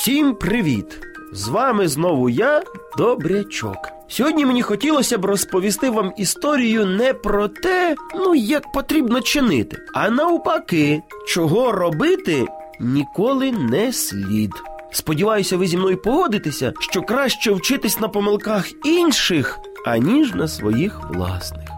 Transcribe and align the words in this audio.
Всім 0.00 0.34
привіт! 0.34 1.06
З 1.32 1.48
вами 1.48 1.88
знову 1.88 2.28
я, 2.28 2.62
Добрячок. 2.98 3.76
Сьогодні 4.08 4.46
мені 4.46 4.62
хотілося 4.62 5.18
б 5.18 5.24
розповісти 5.24 5.90
вам 5.90 6.12
історію 6.16 6.86
не 6.86 7.14
про 7.14 7.48
те, 7.48 7.96
ну 8.14 8.34
як 8.34 8.72
потрібно 8.72 9.20
чинити, 9.20 9.76
а 9.94 10.10
навпаки, 10.10 11.02
чого 11.28 11.72
робити 11.72 12.46
ніколи 12.80 13.52
не 13.52 13.92
слід. 13.92 14.52
Сподіваюся, 14.92 15.56
ви 15.56 15.66
зі 15.66 15.76
мною 15.76 15.96
погодитеся, 16.02 16.72
що 16.80 17.02
краще 17.02 17.52
вчитись 17.52 18.00
на 18.00 18.08
помилках 18.08 18.66
інших, 18.84 19.58
аніж 19.86 20.34
на 20.34 20.48
своїх 20.48 21.00
власних. 21.10 21.69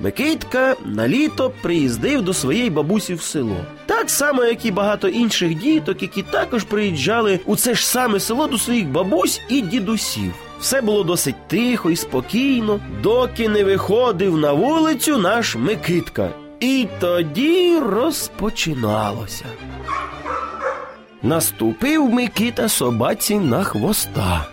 Микитка 0.00 0.76
на 0.84 1.08
літо 1.08 1.52
приїздив 1.62 2.22
до 2.22 2.34
своєї 2.34 2.70
бабусі 2.70 3.14
в 3.14 3.22
село. 3.22 3.56
Так 3.86 4.10
само, 4.10 4.44
як 4.44 4.64
і 4.64 4.70
багато 4.70 5.08
інших 5.08 5.54
діток, 5.54 6.02
які 6.02 6.22
також 6.22 6.64
приїжджали 6.64 7.40
у 7.44 7.56
це 7.56 7.74
ж 7.74 7.86
саме 7.86 8.20
село 8.20 8.46
до 8.46 8.58
своїх 8.58 8.88
бабусь 8.88 9.40
і 9.48 9.60
дідусів. 9.60 10.32
Все 10.60 10.80
було 10.80 11.04
досить 11.04 11.48
тихо 11.48 11.90
і 11.90 11.96
спокійно, 11.96 12.80
доки 13.02 13.48
не 13.48 13.64
виходив 13.64 14.36
на 14.36 14.52
вулицю 14.52 15.18
наш 15.18 15.56
Микитка. 15.56 16.30
І 16.60 16.86
тоді 17.00 17.78
розпочиналося. 17.78 19.44
Наступив 21.22 22.10
Микита 22.10 22.68
собаці 22.68 23.34
на 23.34 23.64
хвоста. 23.64 24.46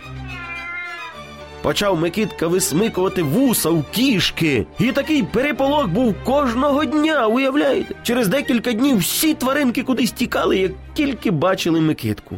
Почав 1.66 2.00
Микитка 2.00 2.48
висмикувати 2.48 3.24
вуса 3.24 3.70
в 3.70 3.84
кішки. 3.92 4.66
І 4.80 4.92
такий 4.92 5.24
переполох 5.24 5.88
був 5.88 6.16
кожного 6.24 6.86
дня, 6.86 7.28
уявляєте? 7.28 7.96
Через 8.04 8.28
декілька 8.28 8.74
днів 8.74 8.98
всі 8.98 9.34
тваринки 9.34 9.84
кудись 9.84 10.12
тікали, 10.12 10.58
як 10.58 10.72
тільки 10.94 11.32
бачили 11.32 11.82
Микитку. 11.82 12.36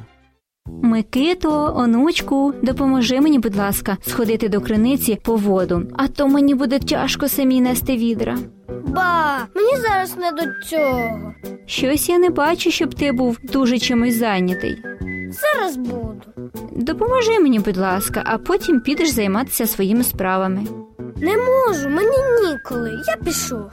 Микито, 0.83 1.73
онучку, 1.78 2.53
допоможи 2.61 3.22
мені, 3.22 3.39
будь 3.39 3.55
ласка, 3.55 3.98
сходити 4.02 4.50
до 4.50 4.61
криниці 4.61 5.17
по 5.23 5.36
воду, 5.36 5.83
а 5.94 6.08
то 6.08 6.28
мені 6.28 6.55
буде 6.55 6.80
тяжко 6.80 7.28
самі 7.28 7.61
нести 7.61 7.98
відра. 7.98 8.38
Ба, 8.88 9.48
мені 9.55 9.78
зараз 9.78 10.17
не 10.17 10.31
до 10.31 10.44
цього. 10.70 11.33
Щось 11.66 12.09
я 12.09 12.17
не 12.20 12.30
бачу, 12.30 12.72
щоб 12.72 12.94
ти 12.94 13.11
був 13.11 13.38
дуже 13.44 13.80
чимось 13.80 14.16
зайнятий. 14.16 14.78
Зараз 15.30 15.78
буду. 15.78 16.27
Допоможи 16.78 17.39
мені, 17.39 17.59
будь 17.59 17.78
ласка, 17.78 18.23
а 18.25 18.38
потім 18.38 18.80
підеш 18.80 19.09
займатися 19.09 19.67
своїми 19.67 20.03
справами. 20.03 20.64
Не 21.17 21.38
можу, 21.38 21.89
мені 21.89 22.17
ніколи. 22.47 22.92
Я 23.08 23.16
пішов. 23.16 23.72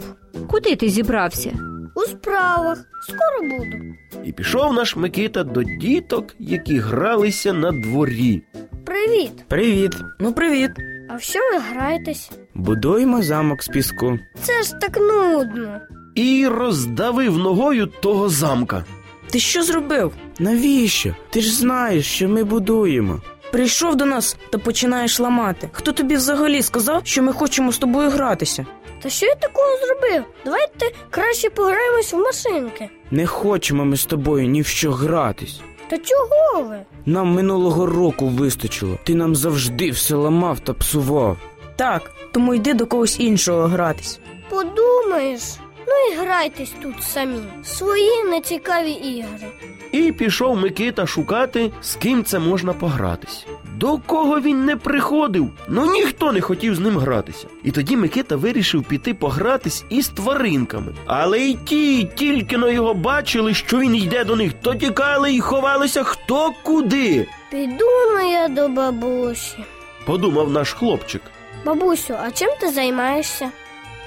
Куди 0.50 0.77
ти 0.77 0.88
зібрався? 0.88 1.52
У 1.94 2.00
справах. 2.00 2.78
Скоро 3.02 3.50
буду. 3.58 3.94
І 4.25 4.32
пішов 4.32 4.72
наш 4.72 4.97
Микита 4.97 5.44
до 5.44 5.62
діток, 5.62 6.34
які 6.38 6.78
гралися 6.78 7.52
на 7.52 7.72
дворі. 7.72 8.42
Привіт. 8.84 9.44
Привіт. 9.48 9.97
Ну, 10.20 10.32
привіт. 10.32 10.70
А 11.10 11.16
в 11.16 11.22
що 11.22 11.38
ви 11.52 11.58
граєтесь? 11.58 12.30
Будуємо 12.55 13.22
замок 13.22 13.62
з 13.62 13.69
піску. 13.69 14.19
Це 14.42 14.62
ж 14.62 14.72
так 14.80 14.97
нудно. 14.97 15.80
І 16.14 16.47
роздавив 16.47 17.38
ногою 17.38 17.86
того 17.86 18.28
замка. 18.28 18.84
Ти 19.30 19.38
що 19.38 19.62
зробив? 19.62 20.12
Навіщо? 20.38 21.14
Ти 21.30 21.40
ж 21.40 21.54
знаєш, 21.54 22.06
що 22.06 22.28
ми 22.28 22.44
будуємо. 22.44 23.20
Прийшов 23.52 23.96
до 23.96 24.04
нас 24.04 24.36
та 24.50 24.58
починаєш 24.58 25.20
ламати. 25.20 25.68
Хто 25.72 25.92
тобі 25.92 26.16
взагалі 26.16 26.62
сказав, 26.62 27.00
що 27.04 27.22
ми 27.22 27.32
хочемо 27.32 27.72
з 27.72 27.78
тобою 27.78 28.10
гратися? 28.10 28.66
Та 29.02 29.10
що 29.10 29.26
я 29.26 29.34
такого 29.34 29.68
зробив? 29.86 30.24
Давайте 30.44 30.91
краще 31.10 31.50
пограємось 31.50 32.12
в 32.12 32.16
машинки. 32.18 32.88
Не 33.10 33.26
хочемо 33.26 33.84
ми 33.84 33.97
з 33.97 34.04
тобою 34.06 34.47
ні 34.48 34.62
в 34.62 34.66
що 34.66 34.92
гратись. 34.92 35.60
Та 35.88 35.98
чого 35.98 36.62
ви? 36.69 36.78
Нам 37.06 37.28
минулого 37.28 37.86
року 37.86 38.26
вистачило. 38.26 38.98
Ти 39.04 39.14
нам 39.14 39.36
завжди 39.36 39.91
все 39.91 40.14
ламав 40.14 40.60
та 40.60 40.72
псував. 40.72 41.36
Так, 41.76 42.10
тому 42.32 42.54
йди 42.54 42.75
до 42.75 42.86
когось 42.86 43.20
іншого 43.20 43.62
гратись. 43.66 44.19
Подумаєш. 44.50 45.42
Ну 45.86 45.92
і 46.12 46.16
грайтесь 46.16 46.72
тут 46.82 46.94
самі. 47.03 47.38
Свої 47.64 48.25
нецікаві 48.25 48.91
ігри. 48.91 49.48
І 49.94 50.12
пішов 50.12 50.56
Микита 50.56 51.06
шукати, 51.06 51.71
з 51.82 51.94
ким 51.94 52.25
це 52.25 52.38
можна 52.38 52.72
погратись. 52.72 53.47
До 53.77 53.99
кого 53.99 54.41
він 54.41 54.65
не 54.65 54.77
приходив, 54.77 55.50
ну 55.69 55.93
ніхто 55.93 56.32
не 56.32 56.41
хотів 56.41 56.75
з 56.75 56.78
ним 56.78 56.99
гратися. 56.99 57.47
І 57.65 57.71
тоді 57.71 57.97
Микита 57.97 58.37
вирішив 58.37 58.83
піти 58.83 59.15
погратись 59.15 59.84
із 59.91 60.09
тваринками. 60.09 60.93
Але 61.06 61.38
й 61.38 61.54
ті, 61.65 62.10
тільки 62.15 62.59
но 62.59 62.71
його 62.71 62.94
бачили, 62.94 63.54
що 63.54 63.78
він 63.78 63.97
йде 63.97 64.25
до 64.25 64.37
них, 64.37 64.53
то 64.62 64.75
тікали 64.75 65.34
і 65.34 65.41
ховалися 65.41 66.03
хто 66.03 66.53
куди. 66.62 67.27
Піду 67.50 67.87
ну 68.15 68.31
я 68.33 68.49
до 68.49 68.69
бабусі. 68.69 69.59
Подумав 70.06 70.50
наш 70.50 70.72
хлопчик. 70.72 71.22
Бабусю, 71.66 72.15
а 72.22 72.31
чим 72.31 72.50
ти 72.60 72.69
займаєшся? 72.69 73.50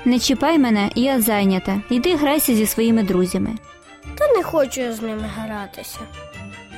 Не 0.06 0.20
чіпай 0.20 0.60
мене, 0.60 0.90
я 0.96 1.22
зайнята. 1.22 1.82
Іди 1.90 2.16
грайся 2.16 2.56
зі 2.56 2.66
своїми 2.66 3.04
друзями. 3.04 3.50
Не 4.38 4.44
хочу 4.44 4.94
з 4.94 5.02
ними 5.02 5.30
гратися. 5.38 6.00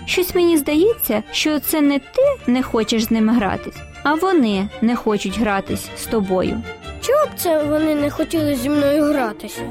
Щось 0.05 0.35
мені 0.35 0.57
здається, 0.57 1.23
що 1.31 1.59
це 1.59 1.81
не 1.81 1.99
ти 1.99 2.21
не 2.47 2.63
хочеш 2.63 3.03
з 3.03 3.11
ними 3.11 3.33
гратись, 3.33 3.77
а 4.03 4.13
вони 4.13 4.69
не 4.81 4.95
хочуть 4.95 5.39
гратись 5.39 5.89
з 5.97 6.05
тобою. 6.05 6.61
Чого 7.01 7.25
б 7.25 7.29
це 7.35 7.63
вони 7.63 7.95
не 7.95 8.09
хотіли 8.09 8.55
зі 8.55 8.69
мною 8.69 9.03
гратися? 9.03 9.61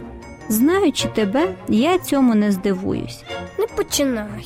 Знаючи 0.49 1.09
тебе, 1.09 1.49
я 1.69 1.99
цьому 1.99 2.35
не 2.35 2.53
здивуюсь. 2.53 3.23
Не 3.59 3.67
починай. 3.67 4.45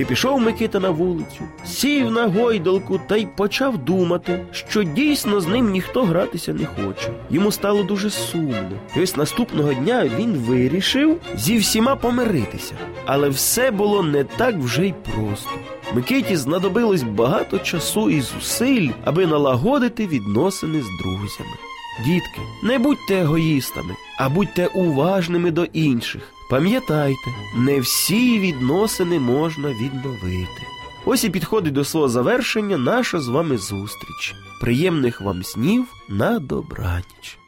І 0.00 0.04
пішов 0.04 0.40
Микита 0.40 0.80
на 0.80 0.90
вулицю, 0.90 1.42
сів 1.64 2.10
на 2.10 2.26
гойдалку 2.26 3.00
та 3.06 3.16
й 3.16 3.26
почав 3.36 3.78
думати, 3.78 4.46
що 4.52 4.82
дійсно 4.82 5.40
з 5.40 5.46
ним 5.46 5.70
ніхто 5.70 6.04
гратися 6.04 6.52
не 6.52 6.66
хоче. 6.66 7.10
Йому 7.30 7.52
стало 7.52 7.82
дуже 7.82 8.10
сумно. 8.10 8.70
І 8.96 9.00
ось 9.00 9.16
наступного 9.16 9.74
дня 9.74 10.10
він 10.18 10.32
вирішив 10.32 11.20
зі 11.36 11.58
всіма 11.58 11.96
помиритися. 11.96 12.74
Але 13.06 13.28
все 13.28 13.70
було 13.70 14.02
не 14.02 14.24
так 14.24 14.56
вже 14.56 14.86
й 14.86 14.94
просто. 15.14 15.50
Микиті 15.94 16.36
знадобилось 16.36 17.02
багато 17.02 17.58
часу 17.58 18.10
і 18.10 18.20
зусиль, 18.20 18.88
аби 19.04 19.26
налагодити 19.26 20.06
відносини 20.06 20.82
з 20.82 21.02
друзями. 21.02 21.56
Дітки, 22.04 22.40
не 22.62 22.78
будьте 22.78 23.14
егоїстами, 23.14 23.94
а 24.18 24.28
будьте 24.28 24.66
уважними 24.66 25.50
до 25.50 25.64
інших. 25.64 26.32
Пам'ятайте, 26.50 27.34
не 27.56 27.80
всі 27.80 28.38
відносини 28.38 29.18
можна 29.20 29.68
відновити. 29.68 30.66
Ось 31.04 31.24
і 31.24 31.30
підходить 31.30 31.72
до 31.72 31.84
свого 31.84 32.08
завершення 32.08 32.78
наша 32.78 33.20
з 33.20 33.28
вами 33.28 33.58
зустріч. 33.58 34.34
Приємних 34.60 35.20
вам 35.20 35.42
снів 35.42 35.86
на 36.08 36.38
добраніч. 36.38 37.38